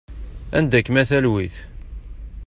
[0.57, 1.55] Anda-kem a talwit?